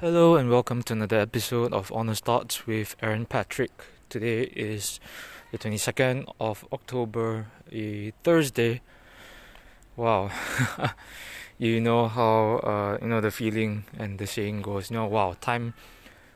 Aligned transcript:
Hello 0.00 0.36
and 0.36 0.48
welcome 0.48 0.82
to 0.84 0.94
another 0.94 1.18
episode 1.18 1.74
of 1.74 1.92
Honest 1.92 2.24
Thoughts 2.24 2.66
with 2.66 2.96
Aaron 3.02 3.26
Patrick. 3.26 3.70
Today 4.08 4.44
is 4.44 4.98
the 5.52 5.58
22nd 5.58 6.24
of 6.40 6.66
October, 6.72 7.48
a 7.70 8.10
Thursday. 8.24 8.80
Wow. 9.96 10.30
you 11.58 11.82
know 11.82 12.08
how 12.08 12.60
uh, 12.64 12.98
you 13.02 13.08
know 13.08 13.20
the 13.20 13.30
feeling 13.30 13.84
and 13.98 14.18
the 14.18 14.26
saying 14.26 14.62
goes, 14.62 14.90
you 14.90 14.96
know, 14.96 15.04
wow, 15.04 15.36
time 15.38 15.74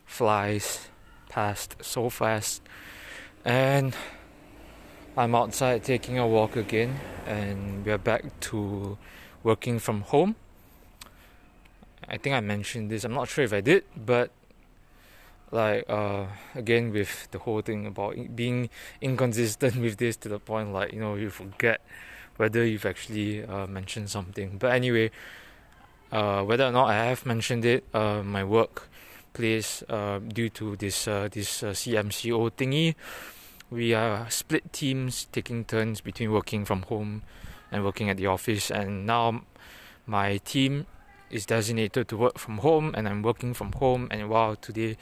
flies 0.05 0.91
past 1.31 1.77
so 1.81 2.11
fast. 2.11 2.61
And 3.47 3.97
I'm 5.17 5.35
outside 5.35 5.85
taking 5.85 6.19
a 6.19 6.29
walk 6.29 6.57
again 6.57 7.01
and 7.27 7.87
we're 7.87 7.97
back 7.97 8.25
to 8.41 8.99
working 9.43 9.79
from 9.79 10.03
home 10.03 10.37
I 12.09 12.19
think 12.19 12.35
I 12.35 12.41
mentioned 12.41 12.91
this. 12.91 13.05
I'm 13.05 13.15
not 13.15 13.29
sure 13.29 13.45
if 13.45 13.53
I 13.53 13.61
did, 13.61 13.85
but 13.97 14.31
like 15.51 15.89
uh, 15.89 16.27
again 16.55 16.93
with 16.93 17.29
the 17.31 17.39
whole 17.39 17.61
thing 17.61 17.87
about 17.87 18.17
being 18.35 18.69
inconsistent 19.01 19.77
with 19.81 19.97
this 19.99 20.17
to 20.17 20.29
the 20.29 20.39
point 20.39 20.73
like 20.73 20.93
you 20.93 20.99
know 21.01 21.15
you 21.15 21.31
forget 21.31 21.81
whether 22.37 22.65
you've 22.65 22.85
actually 22.85 23.45
uh, 23.45 23.67
mentioned 23.67 24.11
something. 24.11 24.59
But 24.59 24.73
anyway, 24.73 25.13
uh, 26.11 26.43
whether 26.43 26.65
or 26.65 26.73
not 26.73 26.89
I 26.91 27.05
have 27.05 27.25
mentioned 27.25 27.65
it, 27.65 27.85
uh, 27.95 28.23
my 28.25 28.43
work 28.43 28.89
place 29.33 29.85
uh, 29.89 30.19
due 30.19 30.49
to 30.51 30.77
this 30.77 31.07
uh, 31.07 31.29
this 31.31 31.63
CMCO 31.63 32.51
thingy, 32.53 32.95
we 33.71 33.95
are 33.95 34.29
split 34.31 34.73
teams 34.73 35.27
taking 35.33 35.65
turns 35.65 36.01
between 36.01 36.33
working 36.33 36.65
from 36.65 36.83
home 36.83 37.23
and 37.71 37.85
working 37.85 38.11
at 38.11 38.17
the 38.17 38.27
office, 38.27 38.71
and 38.71 39.07
now 39.07 39.43
my 40.07 40.39
team 40.39 40.87
is 41.35 41.45
designated 41.45 42.07
to 42.09 42.17
work 42.17 42.39
from 42.39 42.59
home 42.59 42.95
and 42.97 43.09
I'm 43.09 43.21
working 43.21 43.55
from 43.55 43.73
home 43.73 44.07
and 44.11 44.31
wow 44.31 44.55
today 44.55 44.97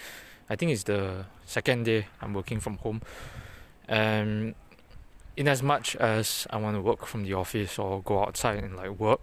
I 0.48 0.56
think 0.56 0.72
it's 0.72 0.84
the 0.84 1.26
second 1.44 1.84
day 1.84 2.06
I'm 2.20 2.32
working 2.32 2.58
from 2.58 2.78
home. 2.78 3.02
And 3.86 4.54
in 5.36 5.46
as 5.46 5.62
much 5.62 5.94
as 5.96 6.46
I 6.50 6.56
want 6.56 6.76
to 6.76 6.80
work 6.80 7.06
from 7.06 7.24
the 7.24 7.34
office 7.34 7.78
or 7.78 8.02
go 8.02 8.22
outside 8.22 8.64
and 8.64 8.76
like 8.76 8.98
work 8.98 9.20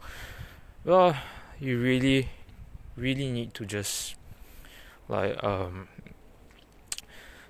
well 0.85 1.15
you 1.59 1.79
really 1.79 2.29
really 2.95 3.31
need 3.31 3.53
to 3.55 3.65
just 3.65 4.15
like 5.07 5.43
um 5.43 5.87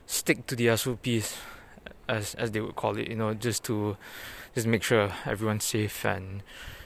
stick 0.05 0.45
to 0.47 0.55
the 0.55 0.75
SOPs 0.75 1.37
as 2.07 2.35
as 2.35 2.51
they 2.51 2.61
would 2.61 2.75
call 2.75 2.97
it 2.97 3.07
you 3.07 3.15
know 3.15 3.33
just 3.33 3.63
to 3.65 3.97
just 4.55 4.67
make 4.67 4.83
sure 4.83 5.11
everyone's 5.25 5.63
safe 5.63 6.05
and 6.05 6.43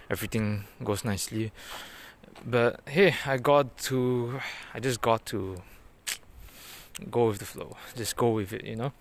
everything 0.10 0.66
goes 0.84 1.04
nicely 1.04 1.52
but 2.46 2.82
hey, 2.88 3.16
I 3.26 3.38
got 3.38 3.78
to, 3.90 4.40
I 4.74 4.80
just 4.80 5.02
got 5.02 5.26
to 5.28 5.62
go 7.10 7.28
with 7.28 7.40
the 7.40 7.46
flow, 7.46 7.78
just 7.96 8.16
go 8.16 8.32
with 8.32 8.54
it, 8.54 8.66
you 8.66 8.76
know. 8.76 8.92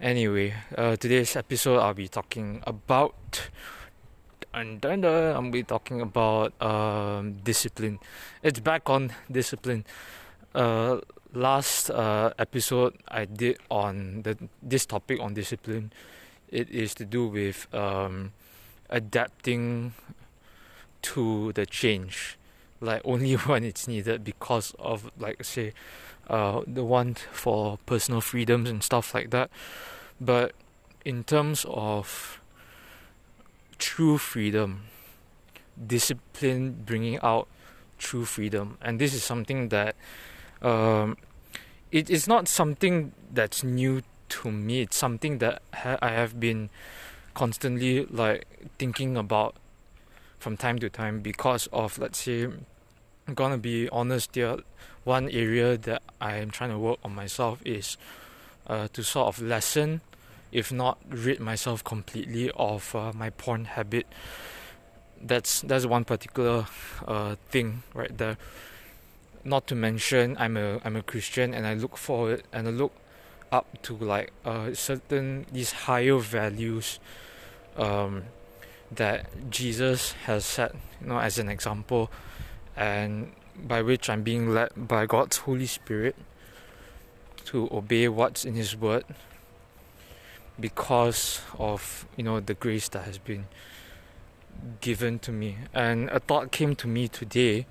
Anyway, 0.00 0.54
uh, 0.76 0.96
today's 0.96 1.36
episode 1.36 1.78
I'll 1.78 1.94
be 1.94 2.08
talking 2.08 2.62
about, 2.66 3.48
and 4.52 4.80
then 4.80 5.04
I'll 5.04 5.50
be 5.50 5.62
talking 5.62 6.00
about 6.00 6.60
um, 6.62 7.34
discipline. 7.44 7.98
It's 8.42 8.60
back 8.60 8.88
on 8.90 9.12
discipline. 9.30 9.84
Uh, 10.54 11.00
last 11.32 11.90
uh, 11.90 12.32
episode 12.38 12.96
I 13.08 13.24
did 13.24 13.58
on 13.70 14.22
the 14.22 14.36
this 14.62 14.86
topic 14.86 15.20
on 15.20 15.34
discipline. 15.34 15.92
It 16.48 16.68
is 16.68 16.94
to 16.96 17.04
do 17.04 17.26
with 17.28 17.72
um, 17.74 18.32
adapting 18.90 19.94
to 21.02 21.52
the 21.52 21.66
change 21.66 22.38
like 22.80 23.00
only 23.04 23.34
when 23.48 23.64
it's 23.64 23.86
needed 23.86 24.24
because 24.24 24.74
of 24.78 25.10
like 25.18 25.42
say 25.44 25.72
uh, 26.28 26.62
the 26.66 26.84
want 26.84 27.26
for 27.32 27.78
personal 27.86 28.20
freedoms 28.20 28.70
and 28.70 28.82
stuff 28.82 29.14
like 29.14 29.30
that. 29.30 29.50
But 30.20 30.52
in 31.04 31.24
terms 31.24 31.66
of 31.68 32.40
true 33.78 34.16
freedom 34.18 34.84
discipline 35.84 36.82
bringing 36.86 37.18
out 37.22 37.48
true 37.98 38.24
freedom 38.24 38.78
and 38.80 39.00
this 39.00 39.12
is 39.12 39.24
something 39.24 39.70
that 39.70 39.96
um, 40.60 41.16
it 41.90 42.08
is 42.08 42.28
not 42.28 42.46
something 42.46 43.12
that's 43.32 43.64
new 43.64 44.02
to 44.28 44.50
me. 44.50 44.82
It's 44.82 44.96
something 44.96 45.38
that 45.38 45.62
ha- 45.74 45.98
I 46.00 46.10
have 46.10 46.38
been 46.38 46.70
constantly 47.34 48.06
like 48.06 48.46
thinking 48.78 49.16
about 49.16 49.56
from 50.42 50.56
time 50.56 50.78
to 50.80 50.90
time 50.90 51.20
because 51.20 51.68
of 51.72 51.98
let's 51.98 52.18
say 52.18 52.42
I'm 52.42 53.34
gonna 53.34 53.58
be 53.58 53.88
honest 53.90 54.34
here 54.34 54.56
one 55.04 55.28
area 55.30 55.76
that 55.78 56.02
I 56.20 56.36
am 56.38 56.50
trying 56.50 56.70
to 56.70 56.78
work 56.78 56.98
on 57.04 57.14
myself 57.14 57.62
is 57.64 57.96
uh, 58.66 58.88
to 58.92 59.04
sort 59.04 59.28
of 59.28 59.40
lessen 59.40 60.00
if 60.50 60.72
not 60.72 60.98
rid 61.08 61.38
myself 61.40 61.84
completely 61.84 62.50
of 62.56 62.94
uh, 62.94 63.12
my 63.14 63.30
porn 63.30 63.64
habit. 63.64 64.06
That's 65.20 65.62
that's 65.62 65.86
one 65.86 66.04
particular 66.04 66.66
uh, 67.06 67.36
thing 67.50 67.84
right 67.94 68.16
there. 68.18 68.36
Not 69.44 69.66
to 69.68 69.74
mention 69.76 70.36
I'm 70.38 70.56
a 70.56 70.80
I'm 70.84 70.96
a 70.96 71.02
Christian 71.02 71.54
and 71.54 71.66
I 71.66 71.74
look 71.74 71.96
forward 71.96 72.42
and 72.52 72.66
I 72.66 72.70
look 72.72 72.92
up 73.52 73.80
to 73.82 73.94
like 73.94 74.32
uh, 74.44 74.74
certain 74.74 75.46
these 75.52 75.72
higher 75.86 76.18
values 76.18 76.98
um, 77.76 78.24
that 78.96 79.50
Jesus 79.50 80.12
has 80.26 80.44
set, 80.44 80.74
you 81.00 81.08
know, 81.08 81.18
as 81.18 81.38
an 81.38 81.48
example, 81.48 82.10
and 82.76 83.32
by 83.56 83.82
which 83.82 84.08
I'm 84.08 84.22
being 84.22 84.52
led 84.52 84.70
by 84.76 85.06
God's 85.06 85.38
Holy 85.38 85.66
Spirit 85.66 86.16
to 87.46 87.68
obey 87.72 88.08
what's 88.08 88.44
in 88.44 88.54
His 88.54 88.76
Word 88.76 89.04
because 90.60 91.40
of 91.58 92.06
you 92.16 92.24
know 92.24 92.38
the 92.40 92.54
grace 92.54 92.88
that 92.90 93.04
has 93.04 93.18
been 93.18 93.46
given 94.80 95.18
to 95.20 95.32
me. 95.32 95.58
And 95.72 96.08
a 96.10 96.20
thought 96.20 96.52
came 96.52 96.74
to 96.76 96.86
me 96.86 97.08
today, 97.08 97.66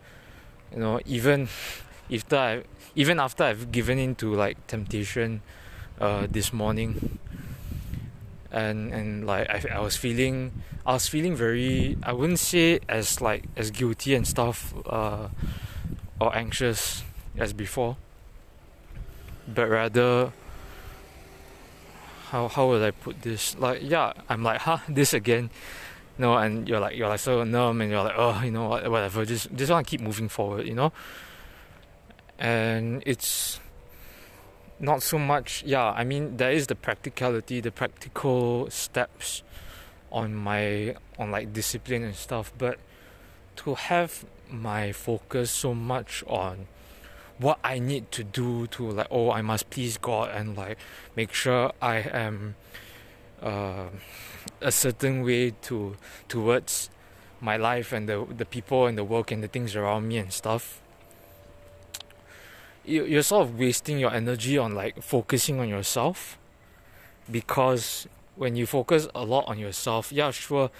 you 0.71 0.79
know, 0.79 0.99
even 1.05 1.47
after 2.11 2.35
I, 2.37 2.63
even 2.95 3.19
after 3.19 3.43
I've 3.43 3.71
given 3.71 3.97
into 3.97 4.33
like 4.33 4.65
temptation 4.67 5.41
uh, 5.99 6.27
this 6.29 6.51
morning 6.51 7.19
and 8.51 8.93
and 8.93 9.25
like 9.25 9.49
I, 9.49 9.75
I 9.75 9.79
was 9.79 9.95
feeling 9.95 10.51
I 10.85 10.93
was 10.93 11.07
feeling 11.07 11.35
very 11.35 11.97
I 12.03 12.13
wouldn't 12.13 12.39
say 12.39 12.79
as 12.89 13.21
like 13.21 13.45
as 13.55 13.71
guilty 13.71 14.13
and 14.15 14.27
stuff 14.27 14.73
uh, 14.85 15.29
or 16.19 16.35
anxious 16.35 17.03
as 17.37 17.53
before 17.53 17.97
but 19.47 19.69
rather 19.69 20.31
how 22.29 22.47
how 22.47 22.67
would 22.67 22.81
I 22.81 22.91
put 22.91 23.21
this? 23.21 23.57
Like 23.57 23.81
yeah 23.83 24.13
I'm 24.29 24.43
like 24.43 24.61
huh? 24.61 24.79
This 24.87 25.13
again? 25.13 25.49
No 26.17 26.37
and 26.37 26.67
you're 26.67 26.79
like 26.79 26.95
you're 26.95 27.09
like 27.09 27.19
so 27.19 27.43
numb 27.43 27.81
and 27.81 27.91
you're 27.91 28.03
like 28.03 28.15
oh 28.17 28.41
you 28.43 28.51
know 28.51 28.69
whatever. 28.69 29.25
Just 29.25 29.53
just 29.55 29.71
want 29.71 29.85
to 29.85 29.89
keep 29.89 30.01
moving 30.01 30.29
forward 30.29 30.67
you 30.67 30.75
know? 30.75 30.93
And 32.39 33.03
it's 33.05 33.59
not 34.81 35.03
so 35.03 35.17
much 35.17 35.63
yeah 35.65 35.91
i 35.91 36.03
mean 36.03 36.37
there 36.37 36.51
is 36.51 36.67
the 36.67 36.75
practicality 36.75 37.61
the 37.61 37.71
practical 37.71 38.69
steps 38.69 39.43
on 40.11 40.33
my 40.33 40.95
on 41.19 41.29
like 41.29 41.53
discipline 41.53 42.03
and 42.03 42.15
stuff 42.15 42.51
but 42.57 42.79
to 43.55 43.75
have 43.75 44.25
my 44.49 44.91
focus 44.91 45.51
so 45.51 45.73
much 45.73 46.23
on 46.27 46.67
what 47.37 47.59
i 47.63 47.77
need 47.77 48.11
to 48.11 48.23
do 48.23 48.65
to 48.67 48.89
like 48.89 49.07
oh 49.11 49.31
i 49.31 49.41
must 49.41 49.69
please 49.69 49.97
god 49.97 50.29
and 50.35 50.57
like 50.57 50.77
make 51.15 51.31
sure 51.31 51.71
i 51.81 51.97
am 51.97 52.55
uh, 53.41 53.85
a 54.61 54.71
certain 54.71 55.23
way 55.23 55.51
to 55.61 55.95
towards 56.27 56.89
my 57.39 57.55
life 57.55 57.93
and 57.93 58.09
the 58.09 58.25
the 58.35 58.45
people 58.45 58.87
and 58.87 58.97
the 58.97 59.03
work 59.03 59.31
and 59.31 59.43
the 59.43 59.47
things 59.47 59.75
around 59.75 60.07
me 60.07 60.17
and 60.17 60.33
stuff 60.33 60.81
you, 62.85 63.17
are 63.17 63.23
sort 63.23 63.47
of 63.47 63.59
wasting 63.59 63.99
your 63.99 64.13
energy 64.13 64.57
on 64.57 64.73
like 64.73 65.01
focusing 65.01 65.59
on 65.59 65.69
yourself 65.69 66.37
because 67.29 68.07
when 68.35 68.55
you 68.55 68.65
focus 68.65 69.07
a 69.13 69.23
lot 69.23 69.45
on 69.47 69.59
yourself 69.59 70.11
yeah 70.11 70.31
sure 70.31 70.71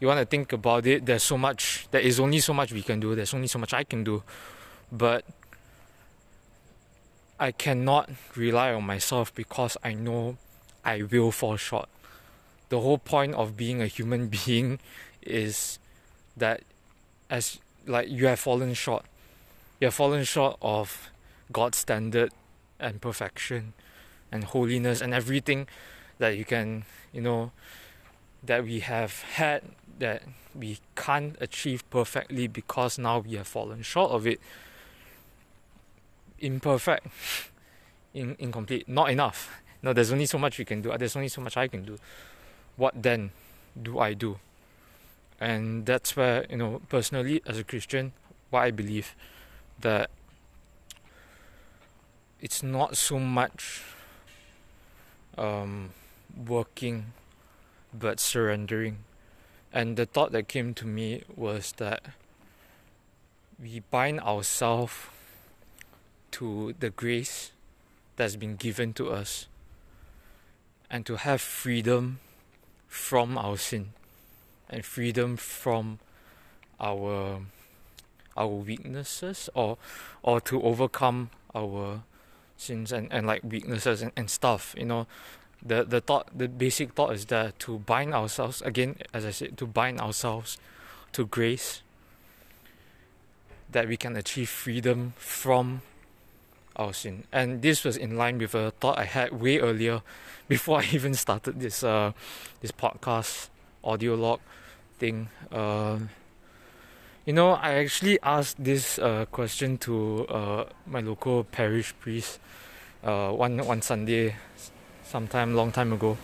you 0.00 0.06
want 0.06 0.18
to 0.18 0.24
think 0.24 0.52
about 0.52 0.86
it 0.86 1.04
there's 1.04 1.22
so 1.22 1.36
much 1.36 1.86
there 1.90 2.00
is 2.00 2.18
only 2.18 2.40
so 2.40 2.54
much 2.54 2.72
we 2.72 2.82
can 2.82 2.98
do 3.00 3.14
there's 3.14 3.34
only 3.34 3.46
so 3.46 3.58
much 3.58 3.74
i 3.74 3.84
can 3.84 4.02
do 4.02 4.22
but 4.90 5.24
i 7.38 7.52
cannot 7.52 8.08
rely 8.34 8.72
on 8.72 8.82
myself 8.84 9.34
because 9.34 9.76
i 9.84 9.92
know 9.92 10.36
i 10.84 11.02
will 11.02 11.30
fall 11.30 11.56
short. 11.56 11.88
The 12.68 12.80
whole 12.80 12.98
point 12.98 13.34
of 13.34 13.56
being 13.56 13.82
a 13.82 13.86
human 13.86 14.28
being 14.46 14.78
is 15.22 15.78
that 16.36 16.62
as 17.28 17.58
like 17.86 18.08
you 18.08 18.26
have 18.26 18.40
fallen 18.40 18.74
short. 18.74 19.04
You 19.80 19.86
have 19.86 19.94
fallen 19.94 20.24
short 20.24 20.56
of 20.60 21.09
God's 21.52 21.78
standard 21.78 22.32
and 22.78 23.00
perfection 23.00 23.72
and 24.32 24.44
holiness 24.44 25.00
and 25.00 25.12
everything 25.12 25.66
that 26.18 26.36
you 26.36 26.44
can, 26.44 26.84
you 27.12 27.20
know, 27.20 27.52
that 28.42 28.64
we 28.64 28.80
have 28.80 29.22
had 29.22 29.62
that 29.98 30.22
we 30.54 30.78
can't 30.96 31.36
achieve 31.40 31.88
perfectly 31.90 32.46
because 32.46 32.98
now 32.98 33.18
we 33.18 33.34
have 33.34 33.46
fallen 33.46 33.82
short 33.82 34.10
of 34.10 34.26
it. 34.26 34.40
imperfect, 36.38 37.06
in, 38.14 38.34
incomplete, 38.38 38.88
not 38.88 39.10
enough. 39.10 39.60
No, 39.82 39.92
there's 39.92 40.12
only 40.12 40.26
so 40.26 40.38
much 40.38 40.58
we 40.58 40.64
can 40.64 40.80
do. 40.80 40.92
There's 40.96 41.16
only 41.16 41.28
so 41.28 41.40
much 41.40 41.56
I 41.56 41.68
can 41.68 41.84
do. 41.84 41.98
What 42.76 43.02
then 43.02 43.30
do 43.80 43.98
I 43.98 44.14
do? 44.14 44.38
And 45.38 45.86
that's 45.86 46.16
where, 46.16 46.46
you 46.50 46.56
know, 46.56 46.80
personally 46.88 47.42
as 47.46 47.58
a 47.58 47.64
Christian, 47.64 48.12
what 48.50 48.60
I 48.60 48.70
believe 48.70 49.14
that 49.80 50.10
it's 52.40 52.62
not 52.62 52.96
so 52.96 53.18
much 53.18 53.82
um, 55.36 55.90
working 56.46 57.12
but 57.92 58.20
surrendering. 58.20 58.98
And 59.72 59.96
the 59.96 60.06
thought 60.06 60.32
that 60.32 60.48
came 60.48 60.74
to 60.74 60.86
me 60.86 61.22
was 61.36 61.72
that 61.76 62.02
we 63.60 63.80
bind 63.90 64.20
ourselves 64.20 64.94
to 66.32 66.74
the 66.78 66.90
grace 66.90 67.52
that's 68.16 68.36
been 68.36 68.56
given 68.56 68.92
to 68.94 69.10
us 69.10 69.46
and 70.90 71.04
to 71.06 71.16
have 71.16 71.40
freedom 71.40 72.20
from 72.88 73.36
our 73.38 73.56
sin 73.56 73.90
and 74.68 74.84
freedom 74.84 75.36
from 75.36 75.98
our 76.80 77.40
our 78.36 78.48
weaknesses 78.48 79.50
or 79.54 79.76
or 80.22 80.40
to 80.40 80.60
overcome 80.62 81.30
our 81.54 82.02
sins 82.60 82.92
and, 82.92 83.12
and 83.12 83.26
like 83.26 83.42
weaknesses 83.44 84.02
and, 84.02 84.12
and 84.16 84.30
stuff 84.30 84.74
you 84.76 84.84
know. 84.84 85.06
The 85.62 85.84
the 85.84 86.00
thought 86.00 86.28
the 86.36 86.48
basic 86.48 86.94
thought 86.94 87.12
is 87.12 87.26
that 87.26 87.58
to 87.60 87.80
bind 87.80 88.14
ourselves 88.14 88.62
again 88.62 88.96
as 89.12 89.26
i 89.26 89.30
said 89.30 89.58
to 89.58 89.66
bind 89.66 90.00
ourselves 90.00 90.56
to 91.12 91.26
grace 91.26 91.82
that 93.70 93.86
we 93.86 93.96
can 93.98 94.16
achieve 94.16 94.48
freedom 94.48 95.12
from 95.16 95.82
our 96.76 96.94
sin. 96.94 97.24
And 97.30 97.60
this 97.60 97.84
was 97.84 97.96
in 97.96 98.16
line 98.16 98.38
with 98.38 98.54
a 98.54 98.70
thought 98.70 98.98
i 98.98 99.04
had 99.04 99.38
way 99.38 99.58
earlier 99.58 100.02
before 100.48 100.80
i 100.80 100.86
even 100.92 101.14
started 101.14 101.60
this 101.60 101.84
uh 101.84 102.12
this 102.62 102.72
podcast 102.72 103.48
audio 103.84 104.14
log 104.14 104.40
thing. 104.98 105.28
Uh 105.52 105.98
you 107.30 107.34
know 107.34 107.52
i 107.62 107.74
actually 107.74 108.18
asked 108.24 108.58
this 108.58 108.98
uh 108.98 109.24
question 109.30 109.78
to 109.78 110.26
uh 110.26 110.64
my 110.84 110.98
local 110.98 111.44
parish 111.44 111.94
priest 112.00 112.40
uh 113.04 113.30
one 113.30 113.64
one 113.64 113.80
sunday 113.80 114.34
sometime 115.10 115.54
long 115.54 115.72
time 115.72 115.92
ago. 115.92 116.16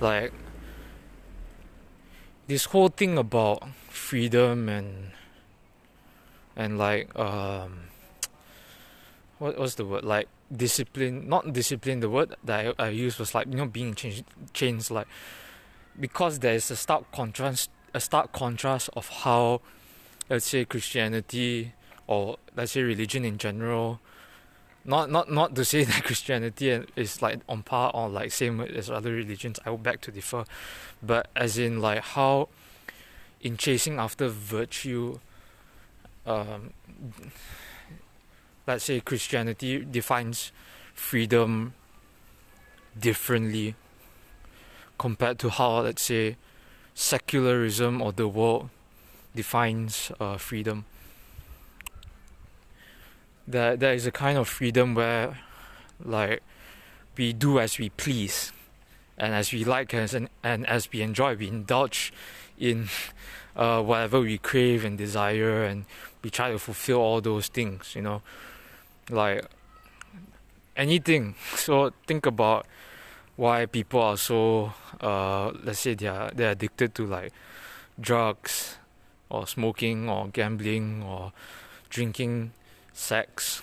Like 0.00 0.32
this 2.46 2.66
whole 2.66 2.88
thing 2.88 3.18
about 3.18 3.68
freedom 3.88 4.68
and 4.68 5.10
and 6.54 6.78
like 6.78 7.10
um 7.18 7.90
what 9.38 9.58
was 9.58 9.74
the 9.74 9.84
word 9.84 10.04
like 10.04 10.28
discipline 10.54 11.28
not 11.28 11.52
discipline 11.52 11.98
the 12.00 12.08
word 12.08 12.36
that 12.44 12.74
I, 12.78 12.84
I 12.86 12.88
used 12.90 13.18
was 13.18 13.34
like 13.34 13.48
you 13.48 13.56
know 13.56 13.66
being 13.66 13.94
changed 13.94 14.24
changed 14.52 14.90
like 14.90 15.08
because 15.98 16.38
there 16.38 16.54
is 16.54 16.70
a 16.70 16.76
stark 16.76 17.10
contrast 17.10 17.70
a 17.96 18.00
stark 18.00 18.30
contrast 18.32 18.90
of 18.94 19.08
how 19.08 19.62
let's 20.28 20.44
say 20.44 20.66
Christianity 20.66 21.72
or 22.06 22.36
let's 22.54 22.72
say 22.72 22.82
religion 22.82 23.24
in 23.24 23.38
general 23.38 24.00
not 24.84 25.10
not 25.10 25.30
not 25.30 25.54
to 25.54 25.64
say 25.64 25.82
that 25.90 26.04
Christianity 26.04 26.84
is 26.94 27.22
like 27.22 27.40
on 27.48 27.62
par 27.62 27.90
or 27.94 28.08
like 28.08 28.32
same 28.32 28.60
as 28.60 28.90
other 28.90 29.12
religions. 29.12 29.58
I 29.64 29.70
would 29.70 29.82
beg 29.82 30.00
to 30.02 30.12
differ, 30.12 30.44
but 31.02 31.28
as 31.34 31.58
in 31.58 31.80
like 31.80 32.02
how, 32.02 32.48
in 33.40 33.56
chasing 33.56 33.98
after 33.98 34.28
virtue, 34.28 35.18
um, 36.24 36.72
let's 38.66 38.84
say 38.84 39.00
Christianity 39.00 39.84
defines 39.84 40.52
freedom 40.94 41.74
differently 42.98 43.74
compared 44.98 45.38
to 45.40 45.50
how 45.50 45.80
let's 45.80 46.02
say 46.02 46.36
secularism 46.96 48.00
or 48.00 48.10
the 48.10 48.26
world 48.26 48.70
defines 49.34 50.10
uh, 50.18 50.38
freedom. 50.38 50.86
That 53.46 53.78
there 53.78 53.92
is 53.92 54.06
a 54.06 54.10
kind 54.10 54.38
of 54.38 54.48
freedom 54.48 54.94
where 54.94 55.38
like 56.02 56.42
we 57.16 57.32
do 57.32 57.60
as 57.60 57.78
we 57.78 57.90
please 57.90 58.50
and 59.16 59.34
as 59.34 59.52
we 59.52 59.62
like 59.64 59.92
and, 59.92 60.28
and 60.42 60.66
as 60.66 60.90
we 60.92 61.00
enjoy 61.00 61.36
we 61.36 61.48
indulge 61.48 62.12
in 62.58 62.88
uh, 63.56 63.82
whatever 63.82 64.20
we 64.20 64.38
crave 64.38 64.84
and 64.84 64.98
desire 64.98 65.64
and 65.64 65.84
we 66.22 66.30
try 66.30 66.50
to 66.50 66.58
fulfill 66.58 66.98
all 66.98 67.20
those 67.20 67.46
things 67.48 67.94
you 67.94 68.02
know. 68.02 68.22
Like 69.10 69.44
anything. 70.76 71.34
So 71.56 71.92
think 72.06 72.24
about 72.26 72.66
why 73.36 73.66
people 73.66 74.00
are 74.00 74.16
so 74.16 74.72
uh, 75.00 75.50
let's 75.62 75.80
say 75.80 75.94
they 75.94 76.08
are 76.08 76.30
they're 76.34 76.52
addicted 76.52 76.94
to 76.94 77.06
like 77.06 77.32
drugs 78.00 78.76
or 79.28 79.46
smoking 79.46 80.08
or 80.08 80.28
gambling 80.28 81.02
or 81.02 81.32
drinking 81.90 82.52
sex. 82.92 83.62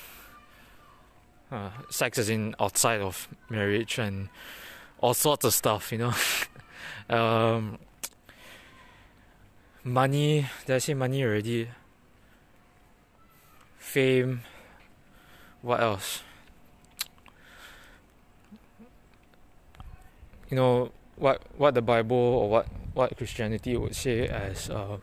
Uh, 1.52 1.70
sex 1.90 2.18
is 2.18 2.30
in 2.30 2.56
outside 2.60 3.02
of 3.02 3.28
marriage 3.50 4.00
and 4.00 4.30
all 5.00 5.14
sorts 5.14 5.46
of 5.46 5.54
stuff, 5.54 5.92
you 5.92 5.98
know. 6.00 6.14
um, 7.16 7.78
money, 9.84 10.48
did 10.66 10.75
I 10.75 10.80
say 10.80 10.94
money 10.94 11.24
already? 11.24 11.70
Fame, 13.78 14.42
what 15.62 15.80
else? 15.80 16.24
You 20.54 20.58
know 20.58 20.92
what 21.16 21.42
what 21.58 21.74
the 21.74 21.82
Bible 21.82 22.16
or 22.16 22.48
what 22.48 22.68
what 22.94 23.18
Christianity 23.18 23.76
would 23.76 23.96
say 23.96 24.28
as 24.28 24.70
uh, 24.70 24.98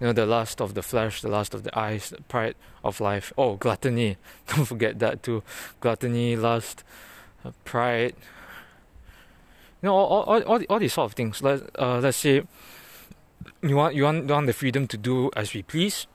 you 0.00 0.06
know 0.08 0.12
the 0.12 0.26
lust 0.26 0.60
of 0.60 0.74
the 0.74 0.82
flesh 0.82 1.20
the 1.22 1.28
lust 1.28 1.54
of 1.54 1.62
the 1.62 1.78
eyes 1.78 2.10
the 2.10 2.20
pride 2.22 2.56
of 2.82 3.00
life. 3.00 3.32
Oh 3.38 3.54
gluttony. 3.54 4.16
Don't 4.48 4.64
forget 4.64 4.98
that 4.98 5.22
too. 5.22 5.44
Gluttony 5.78 6.34
lust 6.34 6.82
uh, 7.44 7.52
pride. 7.64 8.14
You 9.80 9.86
know 9.90 9.94
all, 9.94 10.24
all, 10.24 10.42
all, 10.42 10.60
all 10.68 10.80
these 10.80 10.94
sort 10.94 11.12
of 11.12 11.14
things. 11.14 11.40
Let, 11.40 11.60
uh, 11.78 12.00
let's 12.00 12.16
say 12.16 12.42
you 13.62 13.76
want 13.76 13.94
you 13.94 14.02
want, 14.02 14.26
you 14.26 14.34
want 14.34 14.48
the 14.48 14.52
freedom 14.52 14.88
to 14.88 14.96
do 14.96 15.30
as 15.36 15.54
we 15.54 15.62
please. 15.62 16.08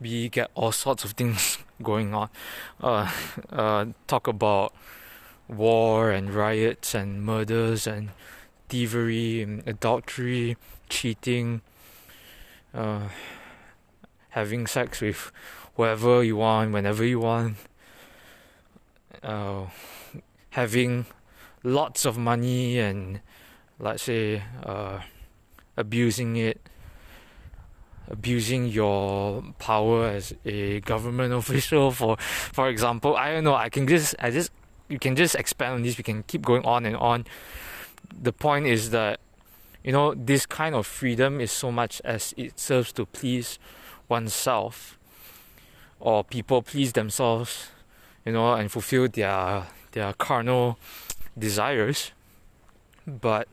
We 0.00 0.30
get 0.30 0.50
all 0.54 0.72
sorts 0.72 1.04
of 1.04 1.10
things 1.10 1.58
going 1.82 2.14
on. 2.14 2.30
Uh, 2.80 3.12
uh, 3.52 3.84
talk 4.06 4.28
about 4.28 4.72
war 5.52 6.10
and 6.10 6.32
riots 6.32 6.94
and 6.94 7.24
murders 7.24 7.86
and 7.86 8.10
thievery 8.68 9.42
and 9.42 9.62
adultery 9.66 10.56
cheating 10.88 11.62
uh, 12.74 13.08
having 14.30 14.66
sex 14.66 15.00
with 15.00 15.30
whoever 15.76 16.22
you 16.22 16.36
want, 16.36 16.72
whenever 16.72 17.04
you 17.04 17.20
want, 17.20 17.56
uh, 19.22 19.64
having 20.50 21.06
lots 21.62 22.04
of 22.04 22.18
money 22.18 22.78
and 22.78 23.20
let's 23.78 24.04
say 24.04 24.42
uh, 24.64 25.00
abusing 25.76 26.36
it, 26.36 26.60
abusing 28.08 28.66
your 28.66 29.42
power 29.58 30.06
as 30.06 30.34
a 30.44 30.80
government 30.80 31.32
official. 31.40 31.90
For 31.90 32.16
for 32.18 32.68
example, 32.68 33.16
I 33.16 33.32
don't 33.32 33.44
know. 33.44 33.54
I 33.54 33.68
can 33.68 33.86
just 33.86 34.14
I 34.18 34.30
just 34.30 34.50
you 34.92 34.98
can 34.98 35.16
just 35.16 35.34
expand 35.34 35.74
on 35.74 35.82
this. 35.82 35.96
We 35.96 36.04
can 36.04 36.22
keep 36.24 36.42
going 36.42 36.64
on 36.64 36.84
and 36.84 36.96
on. 36.96 37.24
The 38.22 38.32
point 38.32 38.66
is 38.66 38.90
that 38.90 39.18
you 39.82 39.92
know, 39.92 40.14
this 40.14 40.46
kind 40.46 40.74
of 40.74 40.86
freedom 40.86 41.40
is 41.40 41.50
so 41.50 41.72
much 41.72 42.00
as 42.04 42.34
it 42.36 42.58
serves 42.58 42.92
to 42.92 43.06
please 43.06 43.58
oneself 44.08 44.98
or 45.98 46.22
people 46.22 46.62
please 46.62 46.92
themselves, 46.92 47.70
you 48.24 48.32
know, 48.32 48.54
and 48.54 48.70
fulfill 48.70 49.08
their 49.08 49.66
their 49.92 50.12
carnal 50.14 50.78
desires, 51.38 52.12
but 53.06 53.48